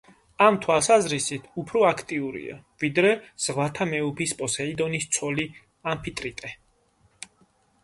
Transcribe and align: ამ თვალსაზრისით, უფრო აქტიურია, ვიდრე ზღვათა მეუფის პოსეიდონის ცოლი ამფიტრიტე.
ამ 0.43 0.55
თვალსაზრისით, 0.61 1.43
უფრო 1.63 1.83
აქტიურია, 1.89 2.55
ვიდრე 2.85 3.13
ზღვათა 3.45 3.89
მეუფის 3.93 4.35
პოსეიდონის 4.41 5.09
ცოლი 5.19 5.49
ამფიტრიტე. 5.95 6.55